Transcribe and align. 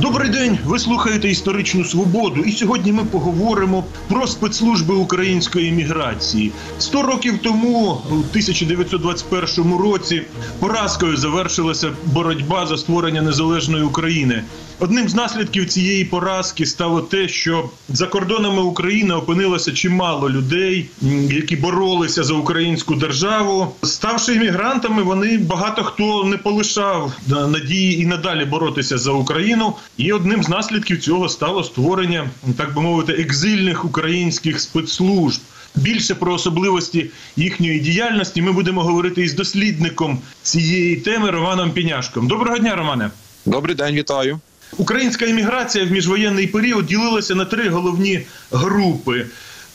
Добрий 0.00 0.30
день, 0.30 0.58
ви 0.64 0.78
слухаєте 0.78 1.28
історичну 1.28 1.84
свободу, 1.84 2.40
і 2.40 2.52
сьогодні 2.52 2.92
ми 2.92 3.04
поговоримо 3.04 3.84
про 4.08 4.26
спецслужби 4.26 4.94
української 4.94 5.72
міграції. 5.72 6.52
Сто 6.78 7.02
років 7.02 7.38
тому, 7.42 8.02
у 8.10 8.14
1921 8.14 9.74
році, 9.74 10.22
поразкою 10.60 11.16
завершилася 11.16 11.92
боротьба 12.04 12.66
за 12.66 12.76
створення 12.76 13.22
незалежної 13.22 13.84
України. 13.84 14.44
Одним 14.78 15.08
з 15.08 15.14
наслідків 15.14 15.68
цієї 15.68 16.04
поразки 16.04 16.66
стало 16.66 17.00
те, 17.00 17.28
що 17.28 17.70
за 17.88 18.06
кордонами 18.06 18.62
України 18.62 19.14
опинилося 19.14 19.72
чимало 19.72 20.30
людей, 20.30 20.88
які 21.30 21.56
боролися 21.56 22.24
за 22.24 22.34
українську 22.34 22.94
державу. 22.94 23.74
Ставши 23.82 24.34
іммігрантами, 24.34 25.02
вони 25.02 25.38
багато 25.38 25.84
хто 25.84 26.24
не 26.24 26.36
полишав 26.36 27.12
надії 27.28 28.02
і 28.02 28.06
надалі 28.06 28.44
боротися 28.44 28.98
за 28.98 29.12
Україну. 29.12 29.74
І 29.96 30.12
одним 30.12 30.42
з 30.42 30.48
наслідків 30.48 31.00
цього 31.00 31.28
стало 31.28 31.64
створення, 31.64 32.30
так 32.56 32.74
би 32.74 32.82
мовити, 32.82 33.12
екзильних 33.12 33.84
українських 33.84 34.60
спецслужб. 34.60 35.40
Більше 35.74 36.14
про 36.14 36.34
особливості 36.34 37.10
їхньої 37.36 37.80
діяльності 37.80 38.42
ми 38.42 38.52
будемо 38.52 38.82
говорити 38.82 39.22
із 39.22 39.34
дослідником 39.34 40.18
цієї 40.42 40.96
теми 40.96 41.30
Романом 41.30 41.70
Піняшком. 41.70 42.28
Доброго 42.28 42.58
дня, 42.58 42.76
Романе. 42.76 43.10
Добрий 43.46 43.76
день, 43.76 43.94
вітаю. 43.94 44.40
Українська 44.78 45.26
еміграція 45.26 45.84
в 45.84 45.90
міжвоєнний 45.90 46.46
період 46.46 46.86
ділилася 46.86 47.34
на 47.34 47.44
три 47.44 47.68
головні 47.68 48.26
групи: 48.52 49.26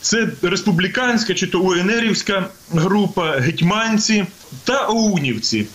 це 0.01 0.29
республіканська 0.41 1.33
чи 1.33 1.47
то 1.47 1.59
УНРівська 1.59 2.49
група, 2.71 3.31
гетьманці 3.31 4.25
та 4.63 4.87
оунівці. 4.87 5.67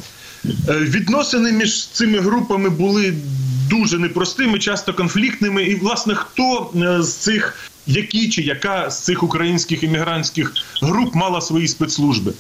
Е, 0.45 0.51
Відносини 0.69 1.53
між 1.53 1.89
цими 1.89 2.19
групами 2.19 2.71
були 2.71 3.15
дуже 3.71 3.99
непростими, 3.99 4.59
часто 4.59 4.95
конфліктними. 4.95 5.63
І, 5.63 5.75
власне, 5.75 6.15
хто 6.15 6.71
е, 6.77 7.03
з 7.03 7.15
цих, 7.15 7.71
які 7.87 8.29
чи 8.29 8.43
яка 8.43 8.91
з 8.91 9.01
цих 9.01 9.23
українських 9.23 9.83
емігрантських 9.83 10.53
груп 10.83 11.15
мала 11.15 11.41
свої 11.41 11.69
спецслужби? 11.69 12.33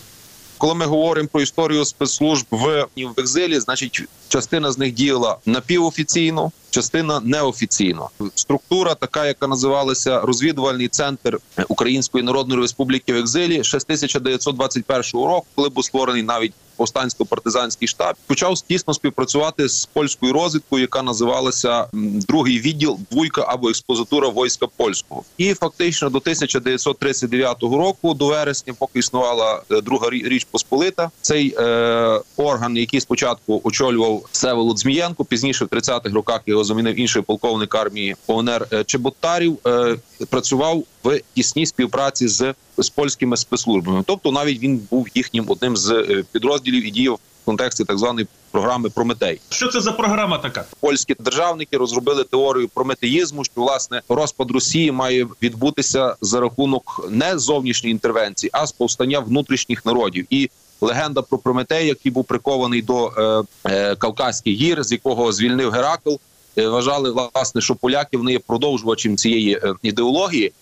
Коли 0.58 0.74
ми 0.74 0.86
говоримо 0.86 1.28
про 1.32 1.42
історію 1.42 1.84
спецслужб 1.84 2.46
в 2.50 2.86
екзилі, 3.18 3.60
значить 3.60 4.02
частина 4.28 4.72
з 4.72 4.78
них 4.78 4.94
діяла 4.94 5.36
напівофіційно, 5.46 6.52
частина 6.70 7.20
неофіційно. 7.20 8.10
Структура, 8.34 8.94
така 8.94 9.26
яка 9.26 9.46
називалася 9.46 10.20
розвідувальний 10.20 10.88
центр 10.88 11.38
Української 11.68 12.24
Народної 12.24 12.60
Республіки 12.60 13.12
в 13.12 13.16
екзилі, 13.16 13.64
ще 13.64 13.80
з 13.80 13.84
1921 13.84 15.02
року, 15.12 15.46
коли 15.54 15.68
був 15.68 15.84
створений 15.84 16.22
навіть 16.22 16.52
повстансько-партизанський 16.76 17.88
штаб, 17.88 18.14
почав 18.26 18.60
тісно 18.60 18.94
співпрацювати 18.94 19.68
з 19.68 19.86
польською 19.86 20.32
розвідкою, 20.32 20.82
яка 20.82 21.02
називалася 21.02 21.86
другий 22.28 22.60
відділ 22.60 22.98
двойка 23.10 23.44
або 23.48 23.68
експозитура 23.68 24.28
війська 24.28 24.66
польського. 24.76 25.22
І 25.38 25.54
фактично 25.54 26.10
до 26.10 26.18
1939 26.18 27.62
року, 27.62 28.14
до 28.14 28.26
вересня, 28.26 28.74
поки 28.78 28.98
існувала 28.98 29.62
е, 29.70 29.80
друга 29.80 30.08
Рі- 30.08 30.28
річ 30.28 30.46
Посполита, 30.50 31.10
цей 31.20 31.54
е, 31.58 32.20
орган, 32.36 32.76
який 32.76 33.00
спочатку 33.00 33.60
очолював 33.64 34.22
Всеволод 34.32 34.78
Змієнко, 34.78 35.24
пізніше 35.24 35.64
в 35.64 35.68
30-х 35.68 36.10
роках 36.14 36.40
його 36.46 36.64
замінив 36.64 37.00
інший 37.00 37.22
полковник 37.22 37.74
армії 37.74 38.16
ОНР 38.26 38.66
е, 38.72 38.84
Чеботарів, 38.84 39.58
е, 39.66 39.96
працював 40.30 40.82
в 41.04 41.20
тісній 41.34 41.66
співпраці 41.66 42.28
з, 42.28 42.54
з 42.78 42.88
польськими 42.88 43.36
спецслужбами. 43.36 44.02
Тобто, 44.06 44.32
навіть 44.32 44.60
він 44.60 44.80
був 44.90 45.08
їхнім 45.14 45.44
одним 45.48 45.76
з 45.76 45.90
е, 45.90 46.24
підрозділів 46.32 46.86
і 46.86 46.90
діяв 46.90 47.14
в 47.14 47.44
контексті 47.44 47.84
так 47.84 47.98
званої 47.98 48.26
програми 48.50 48.90
Прометей. 48.90 49.40
Що 49.48 49.68
це 49.68 49.80
за 49.80 49.92
програма 49.92 50.38
така? 50.38 50.64
Польські 50.80 51.16
державники 51.18 51.76
розробили 51.76 52.24
теорію 52.24 52.68
прометеїзму, 52.68 53.44
що 53.44 53.52
власне 53.56 54.02
розпад 54.08 54.50
Росії 54.50 54.92
має 54.92 55.26
відбутися 55.42 56.16
за 56.20 56.40
рахунок 56.40 57.08
не 57.10 57.38
зовнішньої 57.38 57.92
інтервенції, 57.92 58.50
а 58.52 58.66
з 58.66 58.72
повстання 58.72 59.20
внутрішніх 59.20 59.86
народів. 59.86 60.26
І 60.30 60.50
легенда 60.80 61.22
про 61.22 61.38
Прометея, 61.38 61.80
який 61.80 62.12
був 62.12 62.24
прикований 62.24 62.82
до 62.82 63.06
е, 63.06 63.70
е, 63.70 63.96
Кавказьких 63.96 64.54
гір, 64.54 64.84
з 64.84 64.92
якого 64.92 65.32
звільнив 65.32 65.70
Геракл, 65.70 66.14
е, 66.58 66.68
вважали 66.68 67.10
власне, 67.10 67.60
що 67.60 67.74
поляки 67.74 68.16
вони 68.16 68.32
є 68.32 68.38
продовжувачем 68.38 69.16
цієї 69.16 69.54
е, 69.54 69.74
ідеології. 69.82 70.52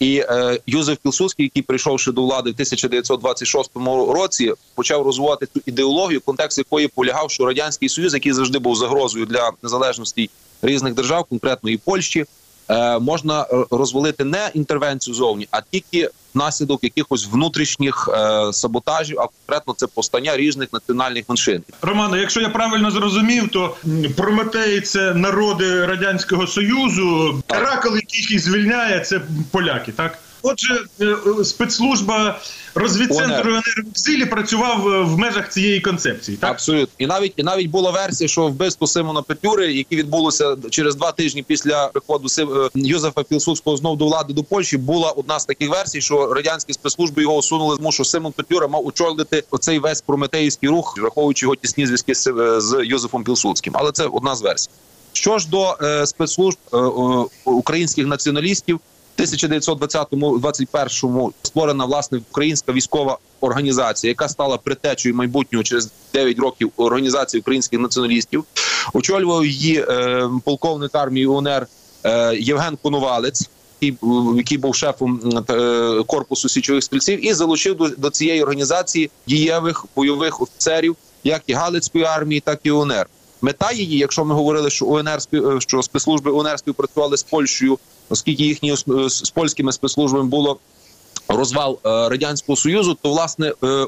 І 0.00 0.24
е, 0.28 0.58
Юзеф 0.66 0.98
Пілсудський, 0.98 1.44
який 1.44 1.62
прийшовши 1.62 2.12
до 2.12 2.22
влади 2.22 2.50
в 2.50 2.54
1926 2.54 3.70
році, 4.08 4.52
почав 4.74 5.02
розвивати 5.02 5.46
ту 5.46 5.60
ідеологію, 5.66 6.20
контекст 6.20 6.58
якої 6.58 6.88
полягав, 6.88 7.30
що 7.30 7.46
радянський 7.46 7.88
союз, 7.88 8.14
який 8.14 8.32
завжди 8.32 8.58
був 8.58 8.76
загрозою 8.76 9.26
для 9.26 9.52
незалежності 9.62 10.30
різних 10.62 10.94
держав, 10.94 11.24
конкретно 11.24 11.70
і 11.70 11.76
Польщі, 11.76 12.24
можна 13.00 13.42
е, 13.42 13.64
розвалити 13.70 14.24
не 14.24 14.50
інтервенцію 14.54 15.14
зовні, 15.14 15.48
а 15.50 15.60
тільки 15.70 16.10
внаслідок 16.34 16.84
якихось 16.84 17.28
внутрішніх 17.32 18.08
е, 18.12 18.52
саботажів, 18.52 19.20
а 19.20 19.26
конкретно 19.26 19.74
це 19.76 19.86
повстання 19.86 20.36
різних 20.36 20.68
національних 20.72 21.28
меншин. 21.28 21.62
Романо, 21.82 22.16
якщо 22.16 22.40
я 22.40 22.48
правильно 22.48 22.90
зрозумів, 22.90 23.48
то 23.48 23.76
Прометей 24.16 24.80
це 24.80 25.14
народи 25.14 25.86
Радянського 25.86 26.46
Союзу, 26.46 27.42
Так. 27.46 27.58
Геракл, 27.58 27.94
який 27.94 28.26
їх 28.30 28.42
звільняє, 28.42 29.00
це 29.00 29.20
поляки, 29.50 29.92
так? 29.92 30.18
Отже, 30.42 30.84
е, 31.00 31.04
е, 31.40 31.44
спецслужба 31.44 32.38
в 32.74 33.62
екзилі 33.90 34.24
працював 34.24 34.88
е, 34.88 35.00
в 35.02 35.18
межах 35.18 35.48
цієї 35.48 35.80
концепції, 35.80 36.36
так? 36.36 36.50
Абсолютно, 36.50 36.94
і 36.98 37.06
навіть 37.06 37.32
і 37.36 37.42
навіть 37.42 37.66
була 37.70 37.90
версія, 37.90 38.28
що 38.28 38.46
вбивство 38.46 38.86
Симона 38.86 39.22
Петлюри, 39.22 39.72
яке 39.72 39.96
відбулося 39.96 40.56
через 40.70 40.94
два 40.94 41.12
тижні 41.12 41.42
після 41.42 41.86
приходу 41.86 42.28
Сим- 42.28 42.64
е, 42.66 42.70
Юзефа 42.74 43.22
Пілсудського 43.22 43.76
знов 43.76 43.96
до 43.98 44.04
влади 44.06 44.32
до 44.32 44.44
Польщі, 44.44 44.76
була 44.76 45.10
одна 45.10 45.40
з 45.40 45.44
таких 45.44 45.70
версій, 45.70 46.00
що 46.00 46.34
радянські 46.34 46.72
спецслужби 46.72 47.22
його 47.22 47.36
усунули, 47.36 47.76
тому 47.76 47.92
що 47.92 48.04
Симон 48.04 48.32
Петлюра 48.32 48.66
мав 48.68 48.86
очолити 48.86 49.44
оцей 49.50 49.78
весь 49.78 50.00
прометеївський 50.00 50.68
рух, 50.68 50.94
враховуючи 50.98 51.44
його 51.46 51.56
тісні 51.56 51.86
зв'язки 51.86 52.14
з, 52.14 52.26
е, 52.26 52.60
з 52.60 52.84
Юзефом 52.84 53.24
Пілсудським. 53.24 53.72
Але 53.76 53.92
це 53.92 54.06
одна 54.06 54.34
з 54.36 54.42
версій. 54.42 54.70
Що 55.12 55.38
ж 55.38 55.48
до 55.48 55.76
е, 55.82 56.06
спецслужб 56.06 56.58
е, 56.72 56.76
е, 56.76 57.24
українських 57.44 58.06
націоналістів. 58.06 58.80
В 59.16 59.20
1920-21 59.20 61.32
створена 61.42 61.84
власне 61.84 62.20
українська 62.30 62.72
військова 62.72 63.18
організація, 63.40 64.10
яка 64.10 64.28
стала 64.28 64.58
притечею 64.58 65.14
майбутнього 65.14 65.64
через 65.64 65.90
9 66.14 66.38
років 66.38 66.72
організації 66.76 67.40
українських 67.40 67.80
націоналістів. 67.80 68.44
Очолював 68.92 69.46
її 69.46 69.86
е, 69.88 70.28
полковник 70.44 70.94
армії 70.94 71.26
УНР 71.26 71.66
е, 72.04 72.36
Євген 72.36 72.78
Коновалець, 72.82 73.48
який, 73.80 73.98
який 74.36 74.58
був 74.58 74.74
шефом 74.74 75.20
е, 75.50 76.02
корпусу 76.06 76.48
січових 76.48 76.84
стрільців, 76.84 77.26
і 77.26 77.34
залучив 77.34 77.76
до, 77.76 77.88
до 77.88 78.10
цієї 78.10 78.42
організації 78.42 79.10
дієвих 79.26 79.86
бойових 79.96 80.42
офіцерів, 80.42 80.96
як 81.24 81.42
і 81.46 81.52
Галицької 81.52 82.04
армії, 82.04 82.40
так 82.40 82.60
і 82.62 82.70
УНР. 82.70 83.06
Мета 83.42 83.72
її, 83.72 83.98
якщо 83.98 84.24
ми 84.24 84.34
говорили, 84.34 84.70
що 84.70 84.86
УНР 84.86 85.18
е, 85.34 85.60
що 85.60 85.82
спецслужби 85.82 86.30
УНР 86.30 86.58
співпрацювали 86.58 87.16
з 87.16 87.22
Польщею, 87.22 87.78
оскільки 88.08 88.44
їхні 88.44 88.72
е, 88.72 88.76
з 89.08 89.30
польськими 89.30 89.72
спецслужбами 89.72 90.24
було 90.24 90.58
розвал 91.28 91.78
е, 91.86 92.08
радянського 92.08 92.56
союзу, 92.56 92.96
то 93.02 93.10
власне 93.10 93.52
е, 93.64 93.86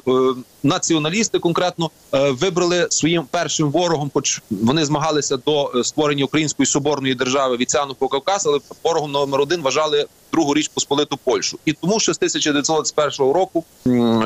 націоналісти 0.63 1.39
конкретно 1.39 1.91
вибрали 2.13 2.87
своїм 2.91 3.25
першим 3.31 3.71
ворогом, 3.71 4.11
хоч 4.15 4.43
вони 4.51 4.85
змагалися 4.85 5.37
до 5.37 5.85
створення 5.85 6.25
української 6.25 6.67
соборної 6.67 7.15
держави 7.15 7.57
від 7.57 7.71
Сяну 7.71 7.95
по 7.95 8.09
Кавказ, 8.09 8.47
але 8.47 8.59
ворогом 8.85 9.13
номер 9.13 9.41
один 9.41 9.63
вважали 9.63 10.07
другу 10.33 10.55
річ 10.55 10.69
Посполиту 10.69 11.17
Польщу. 11.25 11.59
І 11.65 11.73
тому 11.73 12.01
ще 12.01 12.15
з 12.15 12.17
1921 12.17 13.33
року 13.33 13.65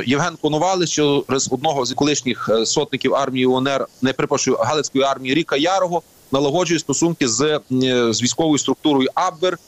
Євген 0.07 0.37
Коновалич, 0.43 0.91
що 0.91 1.25
з 1.29 1.53
одного 1.53 1.85
з 1.85 1.93
колишніх 1.93 2.51
сотників 2.65 3.15
армії 3.15 3.47
УНР, 3.47 3.87
не 4.03 4.13
припрошую 4.13 4.57
Галицької 4.57 5.05
армії 5.05 5.35
Ріка 5.35 5.57
Ярого, 5.57 6.03
налагоджує 6.33 6.81
стосунки 6.81 7.29
з, 7.29 7.61
з 8.11 8.23
військовою 8.23 8.59
структурою 8.59 9.09
е, 9.17 9.59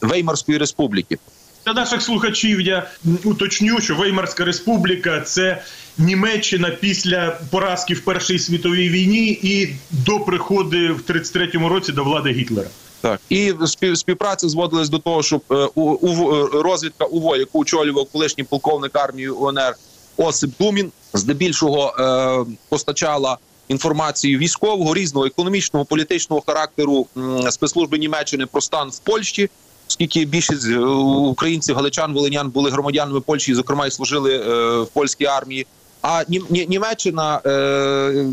Веймарської 0.00 0.58
республіки. 0.58 1.18
Для 1.66 1.72
наших 1.72 2.02
слухачів 2.02 2.60
я 2.60 2.90
уточню, 3.24 3.80
що 3.80 3.94
Веймарська 3.94 4.44
республіка 4.44 5.20
це 5.20 5.62
Німеччина 5.98 6.70
після 6.70 7.38
поразки 7.50 7.94
в 7.94 8.00
Першій 8.00 8.38
світовій 8.38 8.88
війні 8.88 9.38
і 9.42 9.76
до 9.90 10.20
приходу 10.20 10.76
в 10.76 11.10
33-му 11.10 11.68
році 11.68 11.92
до 11.92 12.04
влади 12.04 12.30
Гітлера. 12.30 12.68
Так 13.00 13.20
і 13.28 13.52
спів, 13.66 13.98
співпраця 13.98 14.48
зводилась 14.48 14.88
до 14.88 14.98
того, 14.98 15.22
щоб 15.22 15.42
е, 15.50 15.54
у, 15.74 15.82
у 15.82 16.34
е, 16.34 16.62
розвідка 16.62 17.04
УВО, 17.04 17.36
яку 17.36 17.60
очолював 17.60 18.06
колишній 18.12 18.44
полковник 18.44 18.96
армії 18.96 19.28
УНР 19.28 19.74
Осип 20.16 20.50
Думін, 20.60 20.92
здебільшого 21.14 21.94
е, 21.98 22.52
постачала 22.68 23.38
інформацію 23.68 24.38
військового 24.38 24.94
різного 24.94 25.26
економічного 25.26 25.84
політичного 25.84 26.42
характеру 26.46 27.06
спецслужби 27.50 27.98
Німеччини 27.98 28.46
про 28.46 28.60
стан 28.60 28.90
в 28.90 28.98
Польщі. 28.98 29.50
Оскільки 29.88 30.24
більшість 30.24 30.66
е, 30.66 30.78
українців, 30.78 31.76
галичан, 31.76 32.12
волинян 32.14 32.50
були 32.50 32.70
громадянами 32.70 33.20
Польщі, 33.20 33.54
зокрема, 33.54 33.86
і 33.86 33.90
служили 33.90 34.36
е, 34.36 34.80
в 34.80 34.86
польській 34.86 35.24
армії. 35.24 35.66
А 36.02 36.22
Нім- 36.28 36.68
Німеччина 36.68 37.40
е, 37.46 38.26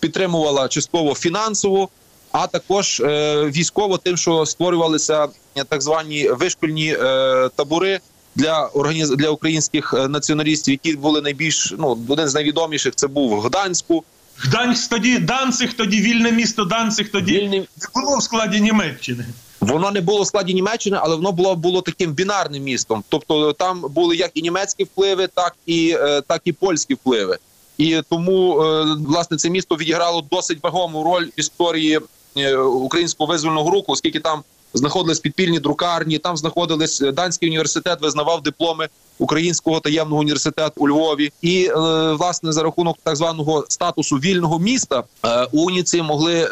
підтримувала 0.00 0.68
частково 0.68 1.14
фінансово, 1.14 1.88
а 2.32 2.46
також 2.46 3.02
військово, 3.46 3.98
тим, 3.98 4.16
що 4.16 4.46
створювалися 4.46 5.28
так 5.68 5.82
звані 5.82 6.28
вишкільні 6.28 6.96
табори 7.56 8.00
для 8.34 8.70
для 9.16 9.30
українських 9.30 9.92
націоналістів, 10.08 10.72
які 10.72 10.96
були 10.96 11.20
найбільш 11.20 11.74
ну 11.78 11.98
один 12.08 12.28
з 12.28 12.34
найвідоміших. 12.34 12.94
Це 12.94 13.06
був 13.06 13.40
Гданську. 13.40 14.04
Гданськ 14.38 14.90
тоді 14.90 15.18
Данциг, 15.18 15.72
тоді 15.72 16.00
вільне 16.00 16.32
місто 16.32 16.64
Данциг, 16.64 17.10
тоді 17.12 17.32
Вільний 17.32 17.60
не 17.60 18.02
було 18.02 18.18
в 18.18 18.22
складі 18.22 18.60
Німеччини. 18.60 19.24
Воно 19.60 19.90
не 19.90 20.00
було 20.00 20.22
в 20.22 20.26
складі 20.26 20.54
Німеччини, 20.54 20.98
але 21.00 21.16
воно 21.16 21.32
було 21.32 21.56
було 21.56 21.82
таким 21.82 22.12
бінарним 22.12 22.62
містом. 22.62 23.04
Тобто 23.08 23.52
там 23.52 23.80
були 23.80 24.16
як 24.16 24.30
і 24.34 24.42
німецькі 24.42 24.84
впливи, 24.84 25.28
так 25.34 25.56
і 25.66 25.96
е, 26.00 26.20
так 26.20 26.40
і 26.44 26.52
польські 26.52 26.94
впливи. 26.94 27.38
І 27.78 28.02
тому 28.10 28.62
е, 28.62 28.96
власне 29.06 29.36
це 29.36 29.50
місто 29.50 29.76
відіграло 29.76 30.24
досить 30.30 30.62
вагому 30.62 31.04
роль 31.04 31.24
в 31.24 31.40
історії 31.40 32.00
е, 32.36 32.56
українського 32.56 33.32
визвольного 33.32 33.70
руху, 33.70 33.92
оскільки 33.92 34.20
там 34.20 34.42
знаходились 34.76 35.20
підпільні 35.20 35.60
друкарні, 35.60 36.18
там 36.18 36.36
знаходились 36.36 37.02
е, 37.02 37.12
данський 37.12 37.48
університет, 37.48 37.98
визнавав 38.02 38.42
дипломи 38.42 38.88
українського 39.18 39.80
таємного 39.80 40.20
університету 40.20 40.72
у 40.76 40.88
Львові. 40.88 41.32
І 41.42 41.64
е, 41.64 41.72
власне 42.12 42.52
за 42.52 42.62
рахунок 42.62 42.96
так 43.02 43.16
званого 43.16 43.64
статусу 43.68 44.16
вільного 44.16 44.58
міста 44.58 45.04
е, 45.24 45.46
уніці 45.52 46.02
могли 46.02 46.48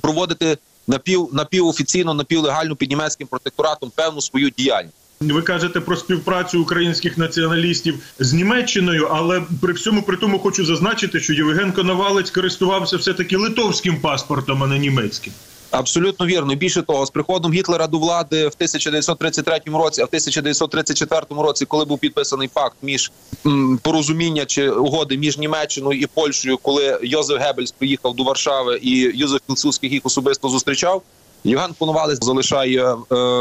проводити 0.00 0.58
напів 0.86 1.28
напівофіційно, 1.32 2.14
напівлегально 2.14 2.76
під 2.76 2.90
німецьким 2.90 3.26
протекторатом 3.26 3.92
певну 3.94 4.20
свою 4.20 4.50
діяльність. 4.50 4.96
Ви 5.20 5.42
кажете 5.42 5.80
про 5.80 5.96
співпрацю 5.96 6.62
українських 6.62 7.18
націоналістів 7.18 7.98
з 8.18 8.32
Німеччиною, 8.32 9.08
але 9.10 9.42
при 9.60 9.72
всьому 9.72 10.02
при 10.02 10.16
тому 10.16 10.38
хочу 10.38 10.64
зазначити, 10.64 11.20
що 11.20 11.32
Євген 11.32 11.72
Коновалець 11.72 12.30
користувався 12.30 12.96
все 12.96 13.14
таки 13.14 13.36
литовським 13.36 13.96
паспортом, 14.00 14.62
а 14.62 14.66
не 14.66 14.78
німецьким. 14.78 15.32
Абсолютно 15.72 16.26
вірно. 16.26 16.54
Більше 16.54 16.82
того, 16.82 17.06
з 17.06 17.10
приходом 17.10 17.52
Гітлера 17.52 17.86
до 17.86 17.98
влади 17.98 18.36
в 18.44 18.52
1933 18.56 19.60
році, 19.66 20.00
а 20.00 20.04
в 20.04 20.08
1934 20.08 21.22
році, 21.30 21.64
коли 21.64 21.84
був 21.84 21.98
підписаний 21.98 22.48
пакт 22.48 22.76
між 22.82 23.12
м, 23.46 23.78
порозуміння 23.82 24.44
чи 24.46 24.70
угоди 24.70 25.16
між 25.18 25.38
Німеччиною 25.38 26.00
і 26.00 26.06
Польщею, 26.06 26.58
коли 26.62 26.98
Йозеф 27.02 27.38
Геббельс 27.40 27.72
приїхав 27.72 28.14
до 28.14 28.22
Варшави 28.22 28.78
і 28.82 28.90
Юзеф 29.14 29.40
Пілсудський 29.46 29.90
їх 29.90 30.06
особисто 30.06 30.48
зустрічав. 30.48 31.02
Євген 31.44 31.74
Коновалець 31.78 32.24
залишає 32.24 32.84
е, 32.94 32.98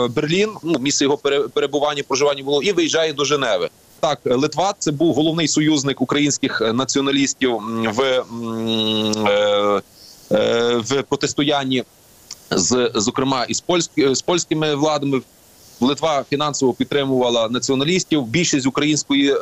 Берлін, 0.07 0.49
ну 0.63 0.79
місце 0.79 1.03
його 1.05 1.17
пере- 1.17 1.47
перебування, 1.47 2.03
проживання 2.07 2.43
було, 2.43 2.61
і 2.63 2.71
виїжджає 2.71 3.13
до 3.13 3.25
Женеви. 3.25 3.69
Так, 3.99 4.19
Литва 4.25 4.73
це 4.79 4.91
був 4.91 5.13
головний 5.15 5.47
союзник 5.47 6.01
українських 6.01 6.61
націоналістів 6.73 7.57
в, 7.93 8.01
е, 8.01 9.81
е, 10.31 10.75
в 10.77 11.01
протистоянні 11.03 11.83
з 12.51 12.91
зокрема 12.95 13.45
із 13.47 13.61
польські 13.61 14.15
з 14.15 14.21
польськими 14.21 14.75
владами. 14.75 15.21
Литва 15.81 16.25
фінансово 16.29 16.73
підтримувала 16.73 17.49
націоналістів. 17.49 18.23
Більшість 18.25 18.67
української 18.67 19.33
е, 19.33 19.37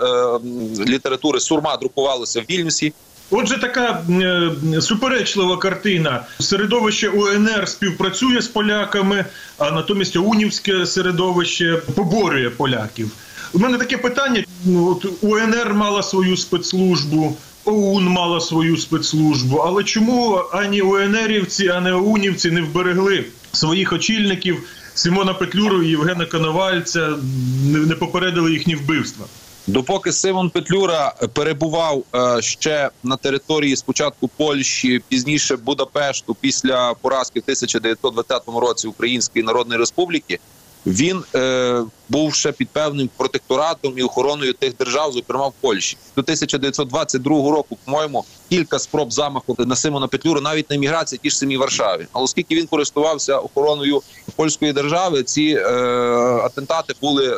літератури 0.88 1.40
сурма 1.40 1.78
друкувалося 1.78 2.42
в 2.42 2.44
Вільнюсі. 2.50 2.94
Отже, 3.32 3.58
така 3.62 4.04
е, 4.10 4.82
суперечлива 4.82 5.58
картина. 5.58 6.26
Середовище 6.40 7.10
УНР 7.10 7.68
співпрацює 7.68 8.42
з 8.42 8.48
поляками, 8.48 9.26
а 9.58 9.72
натомість 9.72 10.16
ОУНівське 10.16 10.86
середовище 10.86 11.82
поборює 11.96 12.50
поляків. 12.50 13.12
У 13.54 13.60
мене 13.60 13.78
таке 13.78 13.98
питання: 13.98 14.44
ну, 14.66 14.92
от 14.92 15.24
УНР 15.24 15.74
мала 15.74 16.04
свою 16.04 16.38
спецслужбу, 16.38 17.38
ОУН 17.66 18.04
мала 18.04 18.42
свою 18.42 18.78
спецслужбу. 18.78 19.58
Але 19.58 19.84
чому 19.84 20.42
ані 20.52 20.82
УНРівці, 20.82 21.68
ані 21.68 21.92
ОУНівці 21.92 22.52
не 22.52 22.62
вберегли 22.62 23.26
своїх 23.52 23.94
очільників 23.94 24.64
Симона 24.94 25.34
Петлюру 25.34 25.84
і 25.84 25.90
Євгена 25.90 26.26
Коновальця, 26.26 27.10
не, 27.66 27.96
попередили 27.96 28.52
їхні 28.52 28.76
вбивства? 28.76 29.26
Допоки 29.68 30.12
Симон 30.12 30.50
Петлюра 30.50 31.14
перебував 31.34 32.04
е, 32.16 32.42
ще 32.42 32.90
на 33.04 33.18
території 33.18 33.76
спочатку 33.76 34.28
Польщі, 34.28 35.02
пізніше 35.08 35.56
Будапешту, 35.58 36.36
після 36.42 36.94
поразки 36.94 37.40
в 37.40 37.44
1920 37.44 38.44
році 38.48 38.88
Української 38.88 39.46
Народної 39.46 39.80
Республіки, 39.80 40.40
він 40.86 41.24
е, 41.36 41.84
був 42.10 42.34
ще 42.34 42.52
під 42.52 42.70
певним 42.70 43.10
протекторатом 43.18 43.94
і 43.98 44.04
охороною 44.04 44.54
тих 44.54 44.78
держав, 44.78 45.12
зокрема 45.12 45.48
в 45.48 45.54
Польщі. 45.62 45.98
До 46.16 46.22
1922 46.22 47.32
року, 47.32 47.78
по-моєму, 47.86 48.26
кілька 48.50 48.80
спроб 48.80 49.14
замаху 49.14 49.56
на 49.60 49.76
Симона 49.76 50.08
Петлюра, 50.08 50.42
навіть 50.42 50.70
на 50.70 50.76
еміграції, 50.76 51.20
ті 51.24 51.30
ж 51.30 51.38
самі 51.38 51.58
Варшаві. 51.58 52.08
Але 52.12 52.24
оскільки 52.24 52.56
він 52.56 52.68
користувався 52.68 53.38
охороною 53.38 54.02
польської 54.36 54.74
держави, 54.74 55.24
ці 55.24 55.44
е, 55.44 55.70
атентати 56.44 56.94
були 57.02 57.34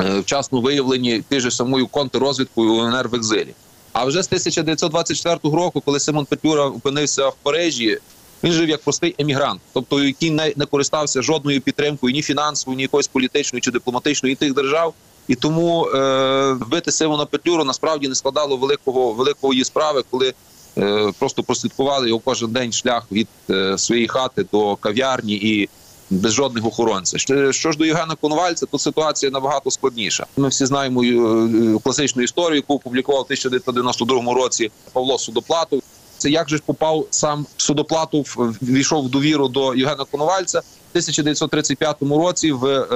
е, 0.00 0.20
вчасно 0.20 0.60
виявлені 0.60 1.24
ті 1.30 1.40
ж 1.40 1.50
самою 1.50 1.86
контррозвідкою 1.86 2.72
УНР 2.72 3.08
в 3.08 3.14
екзилі. 3.14 3.54
А 3.92 4.04
вже 4.04 4.22
з 4.22 4.26
1924 4.26 5.38
року, 5.42 5.82
коли 5.84 6.00
Симон 6.00 6.24
Петлюра 6.24 6.64
опинився 6.64 7.28
в 7.28 7.34
Парижі, 7.42 7.98
він 8.44 8.52
жив 8.52 8.68
як 8.68 8.82
простий 8.82 9.14
емігрант, 9.18 9.60
тобто 9.72 10.02
який 10.02 10.30
не, 10.30 10.52
не 10.56 10.66
користався 10.66 11.22
жодною 11.22 11.60
підтримкою, 11.60 12.14
ні 12.14 12.22
фінансовою, 12.22 12.76
ні 12.76 12.82
якоюсь 12.82 13.08
політичною 13.08 13.60
чи 13.60 13.70
дипломатичною 13.70 14.32
і 14.32 14.36
тих 14.36 14.54
держав. 14.54 14.94
І 15.28 15.34
тому 15.34 15.86
е, 15.86 16.52
вбити 16.52 16.92
Симона 16.92 17.26
Петлюру 17.26 17.64
насправді 17.64 18.08
не 18.08 18.14
складало 18.14 18.56
великого 18.56 19.12
великої 19.12 19.64
справи, 19.64 20.04
коли 20.10 20.34
е, 20.78 21.12
просто 21.18 21.42
прослідкували 21.42 22.08
його 22.08 22.20
кожен 22.24 22.50
день 22.50 22.72
шлях 22.72 23.06
від 23.12 23.28
е, 23.50 23.78
своєї 23.78 24.08
хати 24.08 24.44
до 24.52 24.76
кав'ярні 24.76 25.34
і 25.34 25.68
без 26.10 26.32
жодних 26.32 26.66
охоронців. 26.66 27.20
Що, 27.20 27.52
що 27.52 27.72
ж 27.72 27.78
до 27.78 27.84
Євгена 27.84 28.14
Коновальця, 28.20 28.66
тут 28.66 28.80
ситуація 28.80 29.32
набагато 29.32 29.70
складніша. 29.70 30.26
Ми 30.36 30.48
всі 30.48 30.66
знаємо 30.66 31.02
е, 31.02 31.06
е, 31.06 31.78
класичну 31.84 32.22
історію, 32.22 32.56
яку 32.56 32.74
опублікував 32.74 33.20
у 33.20 33.24
1992 33.24 34.34
році 34.34 34.70
Павло 34.92 35.18
Судоплатов. 35.18 35.82
Це 36.18 36.30
як 36.30 36.48
же 36.48 36.56
ж 36.56 36.62
попав 36.66 37.06
сам 37.10 37.46
Судоплатов, 37.56 38.54
війшов 38.62 39.04
в 39.04 39.08
довіру 39.08 39.48
до 39.48 39.74
Євгена 39.74 40.04
Коновальця. 40.04 40.58
В 40.58 40.90
1935 40.90 41.96
році 42.02 42.52
в, 42.52 42.66
е, 42.66 42.86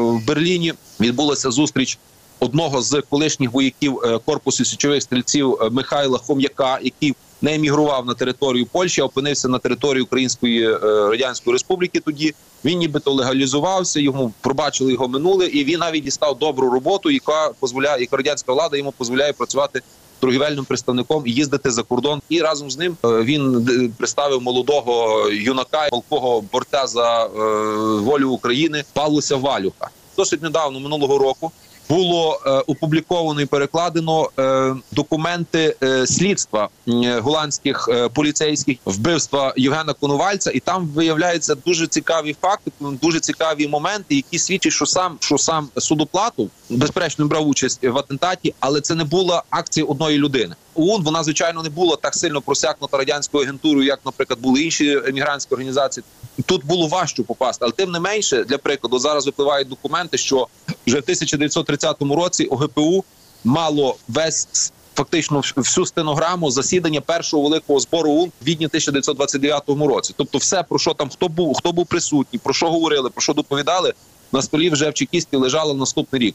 в 0.00 0.26
Берліні 0.26 0.74
відбулася 1.00 1.50
зустріч 1.50 1.98
одного 2.42 2.82
з 2.82 3.02
колишніх 3.10 3.52
вояків 3.52 3.98
е, 4.04 4.18
корпусу 4.18 4.64
січових 4.64 5.02
стрільців 5.02 5.54
е, 5.60 5.70
Михайла 5.70 6.18
Хом'яка, 6.18 6.78
який 6.82 7.14
не 7.42 7.54
емігрував 7.54 8.06
на 8.06 8.14
територію 8.14 8.66
Польщі, 8.66 9.00
а 9.00 9.04
опинився 9.04 9.48
на 9.48 9.58
території 9.58 10.02
Української 10.02 10.72
е, 10.72 10.78
радянської 11.10 11.52
республіки. 11.52 12.00
Тоді 12.00 12.34
він 12.64 12.78
нібито 12.78 13.12
легалізувався, 13.12 14.00
йому 14.00 14.32
пробачили 14.40 14.92
його 14.92 15.08
минуле, 15.08 15.46
і 15.46 15.64
він 15.64 15.80
навіть 15.80 16.04
дістав 16.04 16.38
добру 16.38 16.70
роботу, 16.70 17.10
яка 17.10 17.50
дозволяє, 17.60 18.00
яка 18.00 18.16
радянська 18.16 18.52
влада 18.52 18.76
йому 18.76 18.94
дозволяє 18.98 19.32
працювати 19.32 19.82
торгівельним 20.22 20.64
представником 20.64 21.26
їздити 21.26 21.70
за 21.70 21.82
кордон. 21.82 22.22
І 22.28 22.40
разом 22.40 22.70
з 22.70 22.78
ним 22.78 22.96
е, 23.04 23.08
він 23.08 23.66
представив 23.98 24.42
молодого 24.42 25.28
юнака, 25.30 25.88
полкового 25.90 26.40
борця 26.52 26.86
за 26.86 27.24
е, 27.24 27.28
волю 28.00 28.30
України 28.30 28.84
Павлуся 28.92 29.36
Валюха. 29.36 29.88
Досить 30.16 30.42
недавно 30.42 30.80
минулого 30.80 31.18
року. 31.18 31.52
Було 31.92 32.40
е, 32.46 32.50
опубліковано 32.50 33.40
і 33.40 33.46
перекладено 33.46 34.30
е, 34.38 34.74
документи 34.92 35.76
е, 35.82 36.06
слідства 36.06 36.68
голландських 37.18 37.88
поліцейських 38.14 38.78
вбивства 38.84 39.54
Євгена 39.56 39.92
Коновальця, 39.92 40.50
і 40.50 40.60
там 40.60 40.88
виявляються 40.88 41.54
дуже 41.54 41.86
цікаві 41.86 42.36
факти, 42.40 42.70
дуже 42.80 43.20
цікаві 43.20 43.68
моменти, 43.68 44.14
які 44.14 44.38
свідчать, 44.38 44.72
що 44.72 44.86
сам 44.86 45.16
що 45.20 45.38
сам 45.38 45.68
судоплатов 45.78 46.50
безперечно 46.70 47.26
брав 47.26 47.48
участь 47.48 47.84
в 47.84 47.98
атентаті, 47.98 48.54
але 48.60 48.80
це 48.80 48.94
не 48.94 49.04
була 49.04 49.42
акція 49.50 49.86
одної 49.86 50.18
людини. 50.18 50.54
ОУН 50.74 51.02
вона 51.02 51.24
звичайно 51.24 51.62
не 51.62 51.70
була 51.70 51.96
так 51.96 52.14
сильно 52.14 52.40
просякнута 52.40 52.98
радянською 52.98 53.44
агентурою, 53.44 53.86
як, 53.86 54.00
наприклад, 54.04 54.40
були 54.40 54.60
інші 54.62 55.00
емігрантські 55.06 55.54
організації. 55.54 56.04
Тут 56.46 56.64
було 56.64 56.86
важче 56.86 57.22
попасти, 57.22 57.64
але 57.64 57.72
тим 57.72 57.90
не 57.90 58.00
менше, 58.00 58.44
для 58.44 58.58
прикладу, 58.58 58.98
зараз 58.98 59.26
випливають 59.26 59.68
документи, 59.68 60.18
що 60.18 60.48
вже 60.86 60.96
в 60.96 61.02
1930 61.02 61.96
році 62.02 62.44
ОГПУ 62.44 63.04
мало 63.44 63.96
весь 64.08 64.72
фактично 64.94 65.42
всю 65.56 65.86
стенограму 65.86 66.50
засідання 66.50 67.00
першого 67.00 67.42
великого 67.42 67.80
збору 67.80 68.10
ОУН 68.10 68.32
в 68.42 68.44
відні 68.44 68.66
1929 68.66 69.62
році. 69.68 70.14
Тобто, 70.16 70.38
все 70.38 70.62
про 70.62 70.78
що 70.78 70.94
там 70.94 71.08
хто 71.08 71.28
був, 71.28 71.54
хто 71.54 71.72
був 71.72 71.86
присутній, 71.86 72.38
про 72.38 72.54
що 72.54 72.70
говорили, 72.70 73.10
про 73.10 73.22
що 73.22 73.32
доповідали, 73.32 73.92
на 74.32 74.42
столі 74.42 74.70
вже 74.70 74.90
в 74.90 74.94
чекісті 74.94 75.36
лежало 75.36 75.74
наступний 75.74 76.22
рік. 76.22 76.34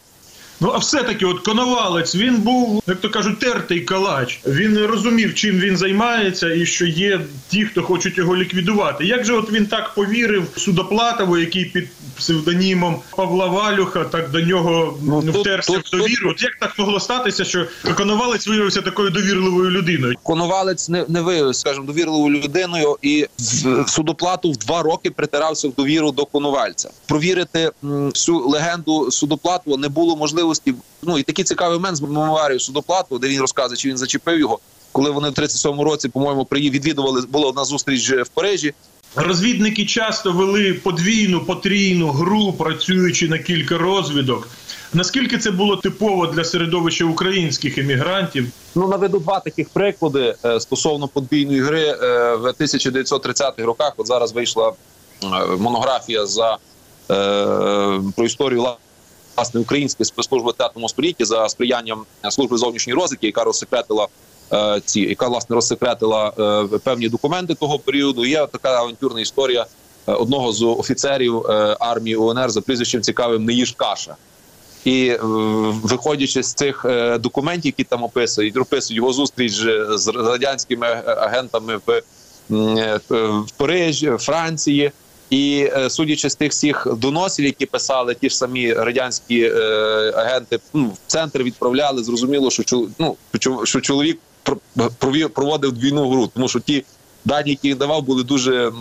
Ну 0.59 0.71
а 0.73 0.77
все-таки, 0.77 1.25
от 1.25 1.39
Коновалець, 1.39 2.15
він 2.15 2.35
був, 2.35 2.83
як 2.87 3.01
то 3.01 3.09
кажуть, 3.09 3.39
тертий 3.39 3.81
калач. 3.81 4.39
Він 4.47 4.77
розумів, 4.77 5.33
чим 5.33 5.59
він 5.59 5.77
займається, 5.77 6.53
і 6.53 6.65
що 6.65 6.85
є 6.85 7.21
ті, 7.49 7.65
хто 7.65 7.83
хочуть 7.83 8.17
його 8.17 8.37
ліквідувати. 8.37 9.05
Як 9.05 9.25
же 9.25 9.33
от 9.33 9.51
він 9.51 9.65
так 9.65 9.93
повірив 9.93 10.47
Судоплатову, 10.57 11.37
який 11.37 11.65
під 11.65 11.89
псевдонімом 12.17 12.99
Павла 13.15 13.45
Валюха, 13.47 14.03
так 14.03 14.31
до 14.31 14.41
нього 14.41 14.97
Ну, 15.03 15.19
втерся 15.19 15.73
тут- 15.73 15.87
в 15.87 15.91
довіру. 15.91 16.31
От 16.31 16.41
як 16.43 16.51
так 16.59 16.79
могло 16.79 16.99
статися, 16.99 17.43
що 17.45 17.65
Коновалець 17.97 18.47
виявився 18.47 18.81
такою 18.81 19.09
довірливою 19.09 19.69
людиною? 19.71 20.15
Коновалець 20.23 20.89
не, 20.89 21.05
не 21.07 21.21
виявився, 21.21 21.61
скажімо, 21.61 21.85
довірливою 21.85 22.39
людиною 22.41 22.97
і 23.01 23.27
в 23.65 23.89
судоплату 23.89 24.51
в 24.51 24.57
два 24.57 24.81
роки 24.83 25.11
притирався 25.11 25.67
в 25.67 25.73
довіру 25.73 26.11
до 26.11 26.25
Коновальця. 26.25 26.89
Провірити 27.05 27.71
м, 27.83 28.09
всю 28.09 28.47
легенду 28.47 29.11
судоплату 29.11 29.77
не 29.77 29.89
було 29.89 30.15
можливості. 30.15 30.73
Ну 31.03 31.17
і 31.17 31.23
такий 31.23 31.45
цікавий 31.45 31.77
момент 31.77 31.97
з 31.97 32.01
мемуарів 32.01 32.61
судоплату, 32.61 33.19
де 33.19 33.27
він 33.27 33.41
розказує, 33.41 33.77
чи 33.77 33.89
він 33.89 33.97
зачепив 33.97 34.39
його. 34.39 34.59
Коли 34.91 35.11
вони 35.11 35.29
в 35.29 35.33
37-му 35.33 35.83
році, 35.83 36.09
по-моєму, 36.09 36.43
приї- 36.43 36.69
відвідували 36.69 37.21
була 37.29 37.47
одна 37.47 37.65
зустріч 37.65 38.11
в 38.11 38.27
Парижі. 38.33 38.73
Розвідники 39.15 39.85
часто 39.85 40.31
вели 40.31 40.73
подвійну, 40.73 41.45
потрійну 41.45 42.11
гру, 42.11 42.53
працюючи 42.53 43.27
на 43.27 43.39
кілька 43.39 43.77
розвідок. 43.77 44.47
Наскільки 44.93 45.37
це 45.37 45.51
було 45.51 45.75
типово 45.75 46.27
для 46.27 46.43
середовища 46.43 47.05
українських 47.05 47.77
емігрантів? 47.77 48.51
Ну 48.75 48.87
наведу 48.87 49.19
два 49.19 49.39
таких 49.39 49.69
приклади 49.69 50.35
е, 50.45 50.59
стосовно 50.59 51.07
подвійної 51.07 51.61
гри 51.61 51.83
е, 51.83 51.95
в 52.35 52.45
1930-х 52.45 53.63
роках. 53.63 53.93
От 53.97 54.07
зараз 54.07 54.31
вийшла 54.33 54.73
е, 55.23 55.27
монографія 55.59 56.25
за 56.25 56.57
про 58.15 58.25
історію 58.25 58.67
власне 59.37 59.59
української 59.59 60.05
спецслужби 60.05 60.51
в 60.51 60.55
10 60.75 60.89
столітті 60.89 61.25
за 61.25 61.49
сприянням 61.49 62.05
служби 62.29 62.57
зовнішньої 62.57 62.99
розвідки, 62.99 63.25
яка 63.25 63.43
розсекретила. 63.43 64.07
Е, 64.53 64.81
Ці 64.85 65.01
яка 65.01 65.27
власне 65.27 65.55
розсекретила 65.55 66.33
е, 66.73 66.77
певні 66.77 67.09
документи 67.09 67.55
того 67.55 67.79
періоду. 67.79 68.25
Є 68.25 68.47
така 68.51 68.77
авантюрна 68.77 69.21
історія 69.21 69.65
е, 70.07 70.13
одного 70.13 70.51
з 70.51 70.61
офіцерів 70.61 71.45
армії 71.79 72.15
УНР 72.15 72.49
за 72.49 72.61
прізвищем 72.61 73.01
цікавим 73.01 73.45
Неїж 73.45 73.71
Каша. 73.71 74.15
І 74.85 75.17
виходячи 75.83 76.43
з 76.43 76.53
цих 76.53 76.85
документів, 77.19 77.65
які 77.65 77.83
там 77.83 78.03
описують, 78.03 78.57
описують 78.57 78.97
його 78.97 79.13
зустріч 79.13 79.53
з 79.89 80.07
радянськими 80.15 80.87
агентами 81.05 81.79
в, 81.87 82.01
в 82.49 83.51
Парижі, 83.57 84.11
Франції. 84.19 84.91
І 85.29 85.69
судячи 85.89 86.29
з 86.29 86.35
тих 86.35 86.51
всіх 86.51 86.87
доносів, 86.97 87.45
які 87.45 87.65
писали 87.65 88.15
ті 88.15 88.29
ж 88.29 88.37
самі 88.37 88.73
радянські 88.73 89.49
агенти, 90.15 90.59
ну, 90.73 90.85
в 90.87 91.11
центр 91.11 91.43
відправляли, 91.43 92.03
зрозуміло, 92.03 92.51
що 92.51 92.87
ну, 92.99 93.15
що, 93.63 93.81
чоловік 93.81 94.19
проводив 95.33 95.71
двійну 95.71 96.09
гру, 96.09 96.27
тому 96.27 96.47
що 96.47 96.59
ті 96.59 96.83
дані, 97.25 97.49
які 97.49 97.69
він 97.69 97.77
давав, 97.77 98.03
були 98.03 98.23
дуже 98.23 98.71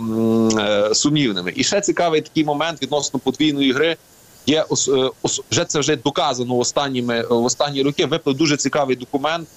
е, 0.59 0.95
сумнівними. 0.95 1.53
І 1.55 1.63
ще 1.63 1.81
цікавий 1.81 2.21
такий 2.21 2.45
момент 2.45 2.81
відносно 2.81 3.19
подвійної 3.19 3.71
гри. 3.71 3.97
Є 4.45 4.65
е, 4.89 5.09
вже 5.51 5.65
це 5.65 5.79
вже 5.79 5.95
доказано 5.95 6.57
останніми 6.57 7.21
в 7.29 7.43
останні 7.43 7.83
роки. 7.83 8.05
Виплив 8.05 8.37
дуже 8.37 8.57
цікавий 8.57 8.95
документ. 8.95 9.47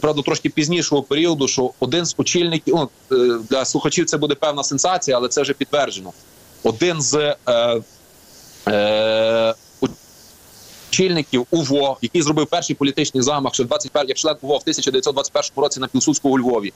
Правда, 0.00 0.22
трошки 0.22 0.48
пізнішого 0.48 1.02
періоду, 1.02 1.48
що 1.48 1.70
один 1.80 2.06
з 2.06 2.14
очільників 2.18 2.74
ну, 2.74 2.88
е, 3.12 3.38
для 3.50 3.64
слухачів 3.64 4.06
це 4.06 4.16
буде 4.16 4.34
певна 4.34 4.64
сенсація, 4.64 5.16
але 5.16 5.28
це 5.28 5.42
вже 5.42 5.52
підтверджено. 5.52 6.12
Один 6.62 7.02
з 7.02 7.36
е, 7.48 7.80
е, 8.68 9.54
очільників 10.96 11.46
УВО, 11.50 11.98
який 12.02 12.22
зробив 12.22 12.46
перший 12.46 12.76
політичний 12.76 13.22
замах, 13.22 13.54
в 13.54 13.64
21 13.64 14.08
як 14.08 14.18
член 14.18 14.36
УВО 14.42 14.54
в 14.54 14.60
1921 14.60 15.50
році 15.56 15.80
на 15.80 15.88
Пілсудську 15.88 16.28
у 16.28 16.38
Львові. 16.38 16.72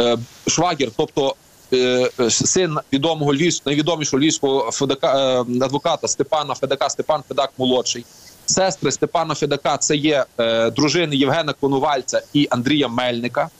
Е, 0.00 0.18
Швагір, 0.46 0.90
тобто 0.96 1.34
е, 1.72 2.10
син 2.30 2.78
відомого 2.92 3.34
львівського, 3.34 3.70
найвідомішого 3.70 4.22
львівського 4.22 4.70
Федака, 4.70 5.40
адвоката 5.40 6.08
Степана 6.08 6.54
Федака, 6.54 6.88
Степан 6.88 7.22
Федак 7.28 7.52
молодший. 7.58 8.04
Сестри 8.46 8.92
Степана 8.92 9.34
Федака 9.34 9.76
це 9.78 9.96
є 9.96 10.24
е, 10.38 10.70
дружини 10.70 11.16
Євгена 11.16 11.52
Конувальця 11.52 12.22
і 12.32 12.48
Андрія 12.50 12.88
Мельника. 12.88 13.50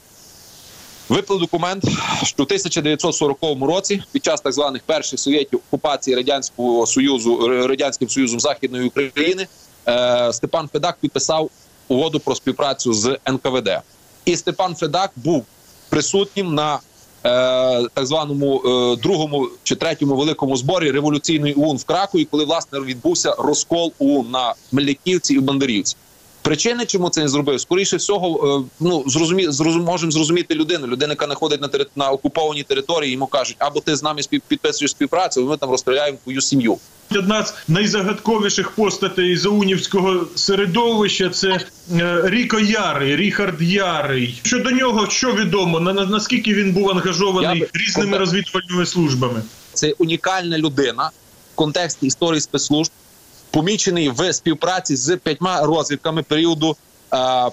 Виплив 1.08 1.40
документ, 1.40 1.84
що 2.22 2.42
в 2.42 2.46
1940 2.46 3.38
році, 3.62 4.02
під 4.12 4.24
час 4.24 4.40
так 4.40 4.52
званих 4.52 4.82
перших 4.82 5.20
совєтів 5.20 5.60
окупації 5.68 6.16
радянського 6.16 6.86
союзу 6.86 7.48
радянським 7.48 8.08
союзом 8.08 8.40
західної 8.40 8.86
України, 8.86 9.46
е, 9.88 10.32
Степан 10.32 10.68
Федак 10.72 10.96
підписав 11.00 11.50
угоду 11.88 12.20
про 12.20 12.34
співпрацю 12.34 12.92
з 12.92 13.18
НКВД. 13.28 13.68
І 14.24 14.36
Степан 14.36 14.74
Федак 14.74 15.10
був 15.16 15.44
присутнім 15.88 16.54
на 16.54 16.74
е, 16.74 16.78
так 17.94 18.06
званому 18.06 18.62
е, 18.64 18.96
другому 19.02 19.48
чи 19.62 19.74
третьому 19.74 20.16
великому 20.16 20.56
зборі 20.56 20.90
революційної 20.90 21.54
ОУН 21.54 21.76
в 21.76 21.84
Кракові, 21.84 22.24
коли 22.24 22.44
власне 22.44 22.80
відбувся 22.80 23.34
розкол 23.38 23.92
ОУН 23.98 24.30
на 24.30 24.54
Мельниківці 24.72 25.34
і 25.34 25.40
Бандерівці. 25.40 25.96
Причини, 26.46 26.86
чому 26.86 27.10
це 27.10 27.20
не 27.20 27.28
зробив, 27.28 27.60
скоріше 27.60 27.96
всього, 27.96 28.58
е, 28.58 28.70
ну 28.80 29.04
зрозумі, 29.06 29.46
зрозум, 29.50 29.82
можемо 29.82 30.12
зрозуміти 30.12 30.54
людину. 30.54 30.86
Людина, 30.86 31.12
яка 31.12 31.24
знаходить 31.26 31.60
на 31.60 31.68
тери- 31.68 31.86
на 31.96 32.10
окупованій 32.10 32.62
території, 32.62 33.12
йому 33.12 33.26
кажуть, 33.26 33.56
або 33.58 33.80
ти 33.80 33.96
з 33.96 34.02
нами 34.02 34.22
спів, 34.22 34.42
підписуєш 34.48 34.90
співпрацю, 34.90 35.40
або 35.40 35.50
ми 35.50 35.56
там 35.56 35.70
розстріляємо 35.70 36.18
твою 36.24 36.40
сім'ю. 36.40 36.78
Одна 37.10 37.44
з 37.46 37.54
найзагадковіших 37.68 38.70
постатей 38.70 39.36
з 39.36 39.44
оунівського 39.44 40.26
середовища 40.34 41.28
це 41.30 41.48
е, 41.92 42.20
Ріко 42.24 42.58
Ярий, 42.60 43.16
Ріхард 43.16 43.62
Ярий. 43.62 44.40
Щодо 44.42 44.70
нього, 44.70 45.06
що 45.10 45.32
відомо? 45.32 45.80
На, 45.80 45.92
на- 45.92 46.06
наскільки 46.06 46.54
він 46.54 46.72
був 46.72 46.90
ангажований 46.90 47.58
Я 47.60 47.66
різними 47.74 48.18
розвідувальними 48.18 48.86
службами? 48.86 49.42
Це 49.72 49.92
унікальна 49.98 50.58
людина 50.58 51.10
в 51.52 51.56
контексті 51.56 52.06
історії 52.06 52.40
спецслужб, 52.40 52.90
помічений 53.56 54.10
в 54.10 54.32
співпраці 54.32 54.96
з 54.96 55.16
п'ятьма 55.16 55.62
розвідками 55.62 56.22
періоду 56.22 56.76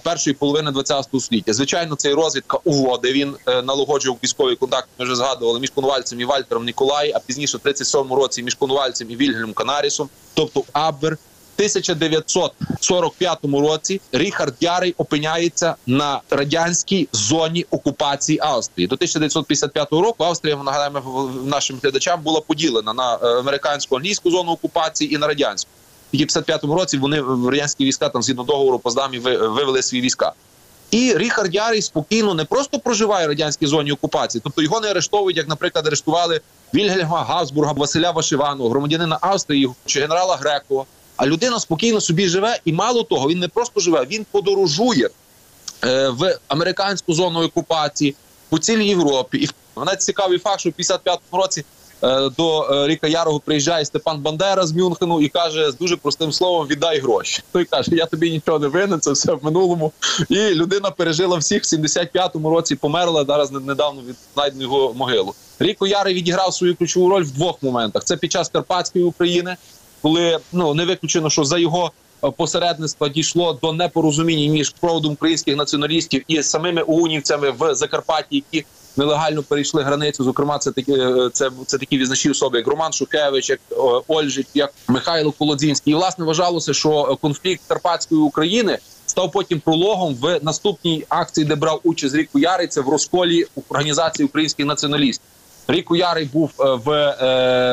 першої 0.04 0.34
половини 0.34 0.72
ХХ 0.72 1.04
століття. 1.20 1.54
Звичайно, 1.54 1.96
це 1.96 2.10
і 2.10 2.14
розвідка 2.14 2.58
УВО, 2.64 2.98
де 2.98 3.12
він 3.12 3.36
е, 3.48 3.62
налагоджував 3.62 4.20
військові 4.24 4.56
контакти. 4.56 4.90
Ми 5.00 5.06
вже 5.06 5.16
згадували 5.16 5.60
між 5.60 5.70
Коновальцем 5.70 6.22
і 6.22 6.26
Вальтером 6.26 6.66
Ніколай, 6.66 7.12
а 7.16 7.20
пізніше 7.20 7.58
в 7.58 7.68
37-му 7.68 8.16
році 8.16 8.44
між 8.44 8.56
Коновальцем 8.56 9.12
і 9.12 9.16
Вільгельмом 9.16 9.54
Канарісом, 9.54 10.10
тобто 10.34 10.64
Абвер. 10.74 11.14
В 11.14 11.56
1945 11.56 13.38
році 13.44 14.02
Ріхард 14.12 14.56
Ярий 14.60 14.94
опиняється 14.98 15.76
на 15.88 16.22
радянській 16.30 17.08
зоні 17.12 17.66
окупації 17.72 18.40
Австрії. 18.42 18.88
До 18.88 18.96
1955 18.96 19.92
року 19.92 20.24
Австрія 20.24 20.56
нагадаємо 20.56 21.32
нашим 21.46 21.80
глядачам 21.84 22.22
була 22.22 22.42
поділена 22.42 22.94
на 22.94 23.16
е, 23.16 23.40
американську 23.40 23.96
англійську 23.96 24.32
зону 24.32 24.52
окупації 24.52 25.16
і 25.16 25.18
на 25.18 25.28
радянську. 25.28 25.70
Тільки 26.14 26.26
в 26.26 26.28
55-му 26.28 26.76
році 26.76 26.98
вони 26.98 27.22
в 27.22 27.50
радянські 27.50 27.86
війська 27.86 28.10
там 28.10 28.24
згідно 28.24 28.44
договору 28.44 28.80
по 28.80 28.90
здамі 28.90 29.20
вивели 29.20 29.84
свої 29.84 30.02
війська. 30.02 30.34
І 30.92 31.14
Ріхард 31.18 31.56
Ярий 31.56 31.82
спокійно 31.82 32.34
не 32.34 32.46
просто 32.46 32.80
проживає 32.80 33.26
в 33.26 33.30
радянській 33.30 33.66
зоні 33.66 33.92
окупації, 33.92 34.42
тобто 34.44 34.62
його 34.62 34.80
не 34.80 34.88
арештовують, 34.88 35.38
як, 35.38 35.48
наприклад, 35.48 35.88
арештували 35.88 36.42
Вільгельма 36.74 37.24
Габсбурга, 37.24 37.72
Василя 37.72 38.12
Вашивану, 38.12 38.70
громадянина 38.70 39.18
Австрії 39.22 39.70
чи 39.86 40.02
генерала 40.02 40.36
Грекова. 40.36 40.86
А 41.16 41.26
людина 41.26 41.60
спокійно 41.60 42.02
собі 42.02 42.28
живе, 42.28 42.60
і 42.66 42.74
мало 42.74 43.04
того, 43.04 43.30
він 43.30 43.40
не 43.40 43.48
просто 43.48 43.80
живе, 43.80 44.06
він 44.12 44.26
подорожує 44.32 45.10
е, 45.84 46.10
в 46.10 46.38
американську 46.48 47.14
зону 47.14 47.44
окупації 47.44 48.16
по 48.50 48.60
цілій 48.60 48.88
Європі. 48.88 49.38
І 49.38 49.50
навіть 49.78 50.02
цікавий 50.02 50.40
факт, 50.40 50.60
що 50.60 50.70
в 50.70 50.74
55-му 50.74 51.42
році 51.42 51.62
е, 51.62 51.66
до 52.38 52.70
е, 52.72 52.88
Ріка 52.88 53.08
Ярого 53.08 53.40
приїжджає 53.40 53.86
Степан 53.86 54.20
Бандера 54.22 54.66
з 54.66 54.74
Мюнхену 54.74 55.22
і 55.22 55.30
каже 55.30 55.72
з 55.72 55.78
дуже 55.78 55.98
простим 55.98 56.32
словом: 56.32 56.68
віддай 56.68 57.00
гроші. 57.00 57.44
Той 57.52 57.66
каже: 57.66 57.96
Я 57.96 58.06
тобі 58.06 58.32
нічого 58.32 58.60
не 58.60 58.68
винен, 58.68 59.00
це 59.00 59.12
все 59.12 59.34
в 59.34 59.46
минулому. 59.46 59.92
І 60.30 60.36
людина 60.36 60.92
пережила 60.92 61.38
всіх 61.38 61.64
в 61.64 61.66
75-му 61.66 62.50
році, 62.50 62.76
померла 62.76 63.26
зараз 63.26 63.52
недавно 63.52 64.02
віднайдено 64.02 64.64
його 64.64 64.94
могилу. 64.94 65.34
Ріко 65.60 65.88
Ярий 65.88 66.14
відіграв 66.14 66.54
свою 66.54 66.76
ключову 66.76 67.10
роль 67.10 67.24
в 67.24 67.32
двох 67.32 67.64
моментах: 67.64 68.04
це 68.04 68.18
під 68.18 68.32
час 68.32 68.50
Карпатської 68.50 69.06
України, 69.06 69.56
коли 70.02 70.40
ну 70.52 70.74
не 70.74 70.86
виключено, 70.86 71.30
що 71.30 71.44
за 71.44 71.58
його 71.58 71.92
е, 72.24 72.32
посередництва 72.32 73.10
дійшло 73.10 73.60
до 73.62 73.74
непорозуміння 73.74 74.54
між 74.54 74.70
проводом 74.70 75.14
українських 75.14 75.56
націоналістів 75.56 76.24
і 76.28 76.44
самими 76.44 76.82
уунівцями 76.82 77.52
в 77.60 77.76
Закарпатті, 77.76 78.36
які 78.36 78.66
нелегально 78.98 79.44
перейшли 79.44 79.84
границю. 79.84 80.24
Зокрема, 80.24 80.58
це 80.58 80.72
такі 80.72 80.92
е, 80.92 81.30
це, 81.34 81.50
це 81.66 81.78
такі 81.78 81.98
визначні 81.98 82.32
особи, 82.32 82.58
як 82.58 82.68
Роман 82.68 82.94
Шухевич, 82.94 83.50
як 83.50 83.60
е, 83.72 83.76
Ольжик, 84.08 84.48
як 84.54 84.74
Михайло 84.88 85.32
Колодзінський. 85.32 85.94
І 85.94 85.96
власне 85.96 86.26
вважалося, 86.26 86.74
що 86.74 87.10
е, 87.12 87.16
конфлікт 87.22 87.62
Карпатської 87.68 88.22
України. 88.22 88.78
Став 89.06 89.32
потім 89.32 89.60
прологом 89.60 90.16
в 90.16 90.40
наступній 90.42 91.06
акції, 91.10 91.46
де 91.46 91.56
брав 91.56 91.80
участь 91.84 92.16
Рік 92.16 92.30
Ярий, 92.34 92.68
це 92.68 92.82
в 92.82 92.90
розколі 92.90 93.46
організації 93.70 94.26
українських 94.26 94.66
націоналістів. 94.66 95.26
Рік 95.68 95.88
Ярий 95.92 96.26
був 96.26 96.52
в, 96.58 97.16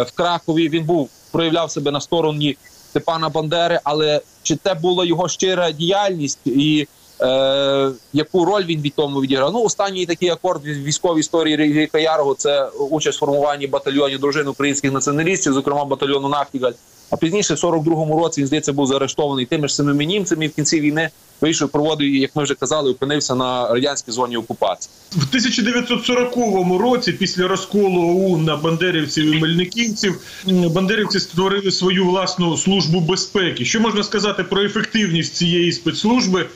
в 0.08 0.12
Кракові. 0.14 0.68
Він 0.68 0.84
був 0.84 1.10
проявляв 1.30 1.70
себе 1.70 1.90
на 1.90 2.00
стороні 2.00 2.56
Степана 2.90 3.28
Бандери, 3.28 3.80
але 3.84 4.20
чи 4.42 4.56
це 4.56 4.74
була 4.74 5.04
його 5.04 5.28
щира 5.28 5.70
діяльність 5.70 6.38
і 6.44 6.88
Е, 7.22 7.90
яку 8.12 8.44
роль 8.44 8.64
він 8.64 8.80
від 8.80 8.94
тому 8.94 9.20
відіграв? 9.20 9.52
Ну, 9.52 9.62
останній 9.62 10.06
такий 10.06 10.28
акорд 10.28 10.62
в 10.64 10.66
військовій 10.66 11.20
історії 11.20 11.56
Ріка 11.56 11.98
Ярого 11.98 12.34
це 12.34 12.66
участь 12.90 13.18
в 13.18 13.20
формуванні 13.20 13.66
батальйонів 13.66 14.18
дружин 14.18 14.48
українських 14.48 14.92
націоналістів, 14.92 15.52
зокрема 15.52 15.84
батальйону 15.84 16.28
Нахтігаль. 16.28 16.72
А 17.10 17.16
пізніше, 17.16 17.54
в 17.54 17.56
42-му 17.56 18.20
році, 18.20 18.40
він 18.40 18.46
здається, 18.46 18.72
був 18.72 18.86
заарештований 18.86 19.46
тими 19.46 19.68
ж 19.68 19.74
самими 19.74 20.04
німцями. 20.04 20.44
І 20.44 20.48
в 20.48 20.54
кінці 20.54 20.80
війни 20.80 21.10
вийшов, 21.40 21.68
проводив, 21.68 22.14
як 22.14 22.36
ми 22.36 22.42
вже 22.42 22.54
казали, 22.54 22.90
опинився 22.90 23.34
на 23.34 23.68
радянській 23.68 24.12
зоні 24.12 24.36
окупації. 24.36 24.92
В 25.10 25.22
1940 25.28 26.36
році, 26.80 27.12
після 27.12 27.48
розколу 27.48 28.00
ОУН 28.00 28.44
на 28.44 28.56
бандерівців 28.56 29.24
і 29.34 29.40
мельниківців, 29.40 30.20
бандерівці 30.46 31.20
створили 31.20 31.70
свою 31.70 32.06
власну 32.06 32.56
службу 32.56 33.00
безпеки. 33.00 33.64
Що 33.64 33.80
можна 33.80 34.02
сказати 34.02 34.44
про 34.44 34.62
ефективність 34.62 35.34
цієї 35.34 35.72
спецслужби 35.72 36.46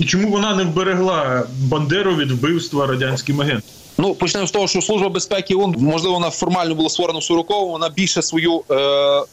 і 0.00 0.04
чому 0.04 0.28
вона 0.28 0.54
не 0.56 0.64
вберегла 0.64 1.42
Бандеру 1.58 2.16
від 2.16 2.30
вбивства 2.30 2.86
радянським 2.86 3.40
агентом? 3.40 3.62
Ну 3.98 4.14
почнемо 4.14 4.46
з 4.46 4.50
того, 4.50 4.68
що 4.68 4.82
служба 4.82 5.08
безпеки 5.08 5.54
ООН, 5.54 5.74
можливо, 5.78 6.14
вона 6.14 6.30
формально 6.30 6.74
була 6.74 6.88
створена 6.88 7.18
в 7.18 7.22
40-му, 7.22 7.68
Вона 7.68 7.88
більше 7.88 8.22
свою 8.22 8.62
е, 8.70 8.74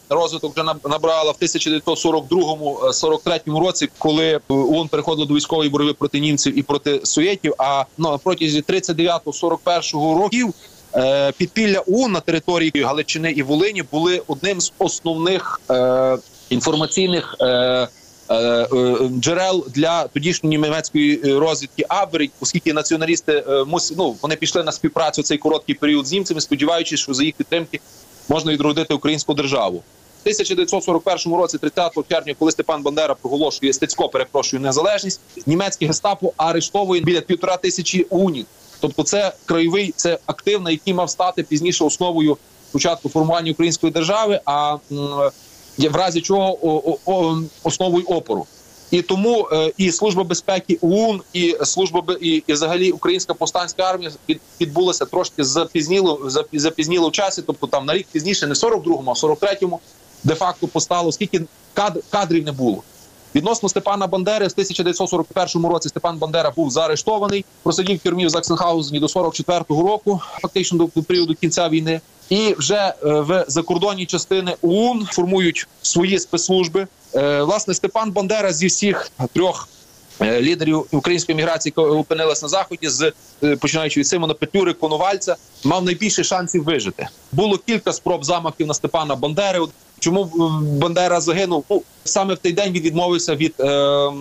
розвиток 0.09 0.53
вже 0.57 0.65
наб- 0.65 0.89
набрала 0.89 1.31
в 1.31 1.35
1942-43 1.41 3.59
році, 3.59 3.89
коли 3.97 4.39
ООН 4.49 4.87
переходила 4.87 5.27
до 5.27 5.33
військової 5.33 5.69
боротьби 5.69 5.93
проти 5.93 6.19
німців 6.19 6.59
і 6.59 6.63
проти 6.63 6.99
совєтів. 7.03 7.53
А 7.57 7.83
ну 7.97 8.19
протязі 8.23 8.61
39-41 8.61 10.17
років. 10.19 10.53
е, 10.95 11.31
Підпілля 11.37 11.83
ООН 11.87 12.11
на 12.11 12.19
території 12.19 12.71
Галичини 12.83 13.31
і 13.31 13.43
Волині 13.43 13.83
були 13.91 14.21
одним 14.27 14.61
з 14.61 14.73
основних 14.79 15.61
е, 15.69 16.17
інформаційних 16.49 17.35
е, 17.39 17.45
е, 17.45 17.47
е, 17.47 17.87
джерел 19.19 19.65
для 19.69 20.07
тодішньої 20.07 20.57
німецької 20.57 21.21
е, 21.25 21.39
розвідки 21.39 21.85
Абвері, 21.87 22.31
оскільки 22.41 22.73
націоналісти 22.73 23.43
е, 23.47 23.65
ну, 23.97 24.15
вони 24.21 24.35
пішли 24.35 24.63
на 24.63 24.71
співпрацю 24.71 25.23
цей 25.23 25.37
короткий 25.37 25.75
період 25.75 26.07
з 26.07 26.11
німцями, 26.11 26.41
сподіваючись, 26.41 26.99
що 26.99 27.13
за 27.13 27.23
їх 27.23 27.35
підтримки 27.35 27.79
можна 28.29 28.53
відродити 28.53 28.93
українську 28.93 29.33
державу. 29.33 29.83
В 30.17 30.29
1941 30.29 31.33
році, 31.33 31.57
30 31.57 31.93
червня, 32.09 32.35
коли 32.39 32.51
Степан 32.51 32.81
Бандера 32.81 33.15
проголошує 33.15 33.73
Стецько, 33.73 34.09
перепрошую 34.09 34.61
незалежність, 34.61 35.21
німецьке 35.45 35.87
гестапо 35.87 36.33
арештовує 36.37 37.01
біля 37.01 37.21
півтора 37.21 37.57
тисячі 37.57 38.03
унів. 38.03 38.45
Тобто, 38.79 39.03
це 39.03 39.33
краєвий, 39.45 39.93
це 39.95 40.19
активна, 40.25 40.71
який 40.71 40.93
мав 40.93 41.09
стати 41.09 41.43
пізніше 41.43 41.83
основою 41.83 42.37
початку 42.71 43.09
формування 43.09 43.51
української 43.51 43.93
держави. 43.93 44.39
А 44.45 44.77
в 45.77 45.95
разі 45.95 46.21
чого 46.21 46.57
о, 46.61 46.97
о, 47.05 47.37
основою 47.63 48.05
опору. 48.05 48.45
І 48.91 49.01
тому 49.01 49.49
е, 49.51 49.71
і 49.77 49.91
служба 49.91 50.23
безпеки 50.23 50.77
ОУН, 50.81 51.21
і 51.33 51.57
служба 51.63 52.03
і, 52.21 52.43
і 52.47 52.53
взагалі 52.53 52.91
українська 52.91 53.33
повстанська 53.33 53.83
армія 53.83 54.11
від, 54.29 54.41
відбулася 54.61 55.05
трошки 55.05 55.43
запізніло 55.43 56.15
запі- 56.25 56.59
запізніло 56.59 57.09
в 57.09 57.11
часі, 57.11 57.43
тобто 57.47 57.67
там 57.67 57.85
на 57.85 57.93
рік 57.93 58.07
пізніше, 58.11 58.47
не 58.47 58.53
в 58.53 58.57
42-му, 58.57 59.03
а 59.11 59.11
в 59.11 59.15
43-му, 59.15 59.79
де 60.23 60.35
факто 60.35 60.67
постало, 60.67 61.11
скільки 61.11 61.41
кадр, 61.73 62.01
кадрів 62.09 62.45
не 62.45 62.51
було. 62.51 62.83
Відносно 63.35 63.69
Степана 63.69 64.07
Бандери, 64.07 64.47
в 64.47 64.51
1941 64.51 65.65
році 65.65 65.89
Степан 65.89 66.17
Бандера 66.17 66.51
був 66.55 66.71
заарештований, 66.71 67.45
просидів 67.63 67.97
в 67.97 67.99
тюрмі 67.99 68.25
в 68.25 68.29
Заксенхаузені 68.29 68.99
до 68.99 69.05
44-го 69.05 69.83
року, 69.83 70.21
фактично 70.41 70.77
до 70.95 71.01
періоду 71.03 71.35
кінця 71.35 71.69
війни. 71.69 72.01
І 72.29 72.55
вже 72.57 72.75
е, 72.75 72.93
в 73.03 73.45
закордонні 73.47 74.05
частини 74.05 74.55
ОУН 74.61 75.07
формують 75.11 75.67
свої 75.81 76.19
спецслужби. 76.19 76.87
Е, 77.15 77.41
власне, 77.41 77.73
Степан 77.73 78.11
Бандера 78.11 78.53
зі 78.53 78.67
всіх 78.67 79.11
трьох 79.33 79.69
е, 80.21 80.41
лідерів 80.41 80.85
української 80.91 81.35
міграції, 81.35 81.73
які 81.77 81.89
опинилися 81.89 82.45
на 82.45 82.49
заході, 82.49 82.89
з 82.89 83.11
починаючи 83.59 83.99
від 83.99 84.07
Симона 84.07 84.33
Петлюри, 84.33 84.73
Конувальця, 84.73 85.35
мав 85.63 85.83
найбільше 85.83 86.23
шансів 86.23 86.63
вижити. 86.63 87.07
Було 87.31 87.57
кілька 87.57 87.93
спроб 87.93 88.25
замахів 88.25 88.67
на 88.67 88.73
Степана 88.73 89.15
Бандери. 89.15 89.59
Чому 89.99 90.23
Бандера 90.61 91.21
загинув? 91.21 91.65
Ну 91.69 91.81
саме 92.03 92.33
в 92.33 92.37
той 92.37 92.51
день 92.51 92.73
він 92.73 92.81
відмовився 92.81 93.35
від 93.35 93.53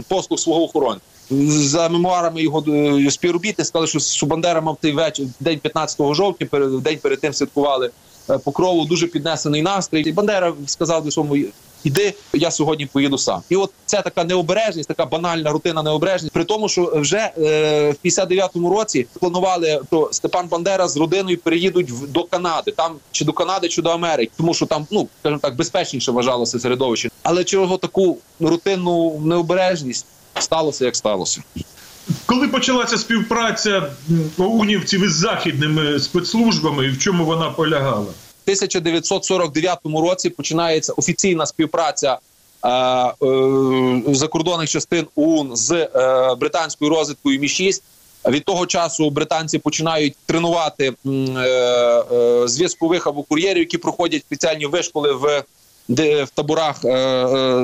послуг 0.09 0.39
свого 0.39 0.65
охоронця. 0.65 1.01
За 1.31 1.89
мемуарами 1.89 2.43
його 2.43 2.65
е, 2.69 3.11
співробітники 3.11 3.65
сказали, 3.65 3.87
що, 3.87 3.99
що 3.99 4.27
Бандера 4.27 4.61
мав 4.61 4.79
той 4.81 4.93
вечір 4.93 5.27
день 5.41 5.59
15 5.59 6.15
жовтня, 6.15 6.47
перед 6.51 6.81
день 6.81 6.99
перед 6.99 7.21
тим 7.21 7.33
святкували 7.33 7.91
е, 8.31 8.39
покрову. 8.39 8.85
Дуже 8.85 9.07
піднесений 9.07 9.63
настрій. 9.63 10.01
І 10.01 10.13
Бандера 10.13 10.53
сказав 10.67 11.05
до 11.05 11.11
своєму 11.11 11.37
іди, 11.85 12.15
я 12.33 12.51
сьогодні 12.51 12.87
поїду 12.87 13.19
сам. 13.19 13.43
І 13.49 13.57
от 13.57 13.71
це 13.87 14.03
така 14.03 14.25
необережність, 14.25 14.89
така 14.89 15.07
банальна 15.07 15.51
рутина 15.51 15.83
необережність. 15.83 16.33
При 16.33 16.45
тому, 16.45 16.69
що 16.69 16.93
вже 16.95 17.31
е, 17.39 17.91
в 17.91 18.07
59-му 18.07 18.71
році 18.71 19.07
планували, 19.21 19.81
що 19.87 20.09
Степан 20.13 20.49
Бандера 20.49 20.89
з 20.89 20.97
родиною 20.97 21.39
переїдуть 21.39 21.91
в, 21.91 22.07
до 22.07 22.25
Канади, 22.25 22.73
там 22.77 22.97
чи 23.13 23.25
до 23.25 23.33
Канади, 23.33 23.69
чи 23.69 23.83
до 23.83 23.91
Америки, 23.91 24.33
тому 24.37 24.55
що 24.55 24.67
там, 24.67 24.87
ну 24.91 25.09
скажімо 25.21 25.41
так, 25.43 25.57
безпечніше 25.57 26.13
вважалося 26.13 26.61
середовище. 26.61 27.11
Але 27.23 27.45
чого 27.45 27.77
таку 27.77 28.19
рутинну 28.41 29.21
необережність 29.25 30.07
сталося, 30.43 30.85
як 30.85 30.97
сталося. 30.97 31.43
Коли 32.27 32.49
почалася 32.49 32.99
співпраця 32.99 33.91
м, 34.11 34.31
ОУНівців 34.39 35.05
із 35.05 35.15
західними 35.15 36.01
спецслужбами, 36.01 36.87
і 36.87 36.91
в 36.91 36.99
чому 36.99 37.25
вона 37.25 37.51
полягала? 37.51 38.07
У 38.47 38.51
1949 38.51 39.79
році 39.85 40.31
починається 40.31 40.93
офіційна 40.97 41.47
співпраця 41.47 42.19
е, 42.65 42.69
е, 42.69 43.15
закордонних 44.15 44.71
частин 44.71 45.07
ОУН 45.17 45.57
з 45.57 45.73
е, 45.73 45.89
британською 46.35 46.91
розвідкою 46.91 47.41
Мі 47.41 47.49
6 47.49 47.83
Від 48.29 48.45
того 48.45 48.67
часу 48.67 49.11
британці 49.11 49.59
починають 49.59 50.15
тренувати 50.27 50.93
е, 51.07 51.11
е, 51.11 52.49
зв'язкових 52.49 53.07
або 53.07 53.23
кур'єрів, 53.23 53.59
які 53.59 53.79
проходять 53.79 54.23
спеціальні 54.23 54.67
вишколи 54.67 55.13
в, 55.13 55.43
де, 55.89 56.25
в 56.25 56.31
таборах 56.31 56.85
е, 56.85 56.89
е, 56.89 57.63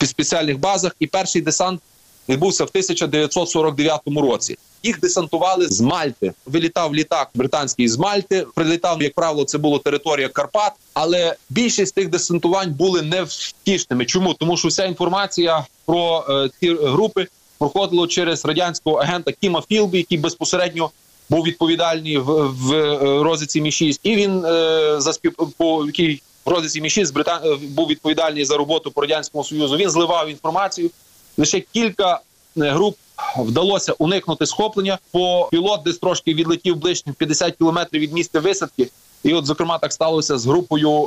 в 0.00 0.06
спеціальних 0.06 0.58
базах. 0.58 0.96
І 1.00 1.06
перший 1.06 1.42
десант 1.42 1.80
відбувся 2.28 2.64
в 2.64 2.68
1949 2.68 4.00
році. 4.06 4.58
Їх 4.82 5.00
десантували 5.00 5.68
з 5.68 5.80
Мальти. 5.80 6.32
Вилітав 6.46 6.94
літак 6.94 7.30
британський 7.34 7.88
з 7.88 7.98
Мальти. 7.98 8.46
Прилітав, 8.54 9.02
як 9.02 9.14
правило, 9.14 9.44
це 9.44 9.58
було 9.58 9.78
територія 9.78 10.28
Карпат. 10.28 10.72
Але 10.94 11.36
більшість 11.50 11.94
тих 11.94 12.08
десантувань 12.08 12.72
були 12.72 13.02
невтішними. 13.02 14.04
Чому? 14.04 14.34
Тому 14.34 14.56
що 14.56 14.68
вся 14.68 14.84
інформація 14.84 15.66
про 15.84 16.24
е, 16.28 16.50
ці 16.60 16.74
групи 16.74 17.26
проходила 17.58 18.06
через 18.06 18.44
радянського 18.44 18.96
агента 18.96 19.32
Кіма 19.32 19.62
Філбі, 19.68 19.98
який 19.98 20.18
безпосередньо 20.18 20.90
був 21.30 21.44
відповідальний 21.44 22.18
в, 22.18 22.48
в 22.48 22.72
е, 22.72 23.22
розвідці 23.22 23.60
Мі 23.60 23.72
6 23.72 24.00
І 24.02 24.16
він 24.16 24.44
е, 24.44 25.00
за 25.00 25.12
спів 25.12 25.32
по 25.56 25.86
якій 25.86 26.20
в 26.44 26.50
розвідці 26.50 26.80
Мі 26.80 26.90
6 26.90 27.08
з 27.08 27.12
Британ... 27.12 27.40
е, 27.44 27.56
був 27.56 27.88
відповідальний 27.88 28.44
за 28.44 28.56
роботу 28.56 28.90
по 28.90 29.00
радянському 29.00 29.44
союзу. 29.44 29.76
Він 29.76 29.90
зливав 29.90 30.28
інформацію. 30.28 30.90
Лише 31.36 31.60
кілька 31.60 32.20
е, 32.56 32.70
груп 32.70 32.96
вдалося 33.38 33.92
уникнути 33.92 34.46
схоплення. 34.46 34.98
По 35.10 35.48
пілот 35.50 35.82
десь 35.82 35.98
трошки 35.98 36.34
відлетів 36.34 36.76
ближче 36.76 37.12
50 37.18 37.56
кілометрів 37.56 38.00
від 38.00 38.12
місця 38.12 38.40
висадки. 38.40 38.88
І 39.24 39.34
от, 39.34 39.46
зокрема, 39.46 39.78
так 39.78 39.92
сталося 39.92 40.38
з 40.38 40.46
групою 40.46 41.02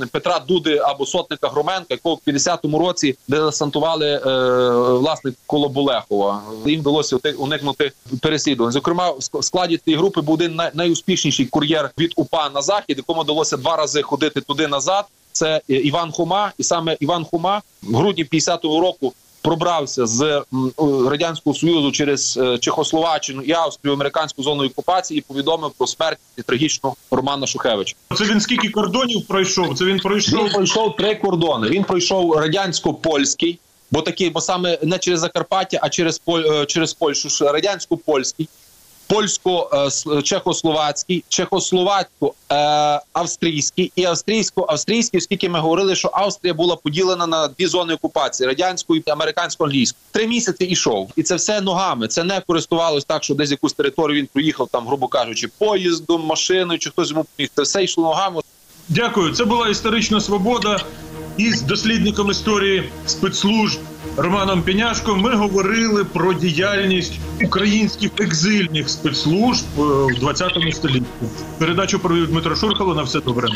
е, 0.00 0.06
Петра 0.12 0.38
Дуди 0.48 0.78
або 0.78 1.06
сотника 1.06 1.48
Громенка, 1.48 1.86
якого 1.90 2.14
в 2.14 2.30
50-му 2.30 2.78
році 2.78 3.16
десантували 3.28 4.06
е, 4.06 4.20
власне 4.98 5.32
коло 5.46 5.68
Болехова. 5.68 6.42
Їм 6.66 6.80
вдалося 6.80 7.16
ути- 7.16 7.32
уникнути 7.32 7.92
переслідувань. 8.20 8.72
Зокрема, 8.72 9.10
в 9.10 9.44
складі 9.44 9.76
цієї 9.76 9.98
групи 9.98 10.20
був 10.20 10.34
один 10.34 10.60
найуспішніший 10.74 11.46
кур'єр 11.46 11.90
від 11.98 12.12
УПА 12.16 12.50
на 12.54 12.62
захід, 12.62 12.96
якому 12.96 13.22
вдалося 13.22 13.56
два 13.56 13.76
рази 13.76 14.02
ходити 14.02 14.40
туди 14.40 14.66
назад. 14.68 15.04
Це 15.32 15.60
е, 15.70 15.74
Іван 15.74 16.12
Хома, 16.12 16.52
і 16.58 16.62
саме 16.62 16.96
Іван 17.00 17.24
Хома 17.30 17.62
в 17.82 17.96
грудні 17.96 18.24
50-го 18.24 18.80
року 18.80 19.12
пробрався 19.42 20.06
з 20.06 20.42
радянського 21.08 21.54
союзу 21.56 21.92
через 21.92 22.36
е, 22.42 22.58
Чехословаччину 22.58 23.42
і 23.42 23.52
Австрію, 23.52 23.92
американську 23.94 24.42
зону 24.42 24.66
окупації, 24.66 25.18
і 25.18 25.20
повідомив 25.20 25.70
про 25.70 25.86
смерть 25.86 26.18
трагічну 26.46 26.94
Романа 27.10 27.46
Шухевича. 27.46 27.96
Це 28.18 28.24
він 28.24 28.40
скільки 28.40 28.68
кордонів 28.68 29.26
пройшов? 29.26 29.78
Це 29.78 29.84
він 29.84 29.98
пройшов 29.98 30.44
Він 30.44 30.52
пройшов 30.52 30.96
три 30.96 31.14
кордони. 31.14 31.68
Він 31.68 31.84
пройшов 31.84 32.32
радянсько-польський, 32.32 33.58
бо 33.90 34.02
такий, 34.02 34.30
бо 34.30 34.40
саме 34.40 34.78
не 34.82 34.98
через 34.98 35.20
Закарпаття, 35.20 35.78
а 35.82 35.88
через 35.88 36.20
Поль- 36.26 36.52
е, 36.62 36.66
через 36.66 36.94
Польщу 36.94 37.28
радянсько-польський, 37.44 38.48
польсько-чехословацький, 39.10 41.24
чехословацько-австрійський 41.28 43.92
і 43.96 44.06
австрійсько-австрійський, 44.06 45.18
оскільки 45.18 45.48
ми 45.48 45.58
говорили, 45.58 45.96
що 45.96 46.10
Австрія 46.12 46.54
була 46.54 46.76
поділена 46.76 47.26
на 47.26 47.48
дві 47.48 47.66
зони 47.66 47.94
окупації 47.94 48.46
радянську 48.46 48.96
і 48.96 49.02
американсько-англійську. 49.06 49.96
Три 50.10 50.26
місяці 50.26 50.64
ішов, 50.64 51.10
і 51.16 51.22
це 51.22 51.34
все 51.34 51.60
ногами. 51.60 52.08
Це 52.08 52.24
не 52.24 52.40
користувалось 52.40 53.04
так, 53.04 53.24
що 53.24 53.34
десь 53.34 53.50
якусь 53.50 53.72
територію 53.72 54.20
він 54.20 54.28
проїхав 54.32 54.68
там, 54.68 54.86
грубо 54.86 55.08
кажучи, 55.08 55.48
поїздом, 55.58 56.26
машиною 56.26 56.78
чи 56.78 56.90
хтось 56.90 57.10
йому 57.10 57.26
поміг. 57.36 57.50
Це 57.56 57.62
все 57.62 57.84
йшло 57.84 58.04
ногами. 58.04 58.40
Дякую. 58.88 59.34
Це 59.34 59.44
була 59.44 59.68
історична 59.68 60.20
свобода 60.20 60.84
із 61.36 61.62
дослідником 61.62 62.30
історії 62.30 62.92
спецслужб 63.06 63.80
Романом 64.16 64.62
Піняшком 64.62 65.20
ми 65.20 65.34
говорили 65.34 66.04
про 66.04 66.32
діяльність 66.32 67.18
українських 67.44 68.10
екзильних 68.20 68.88
спецслужб 68.88 69.66
е, 69.78 69.82
в 69.82 70.18
20 70.20 70.52
столітті. 70.72 71.06
Передачу 71.58 71.98
провів 71.98 72.30
Дмитро 72.30 72.56
Шурхало. 72.56 72.94
На 72.94 73.02
все 73.02 73.20
добре. 73.20 73.48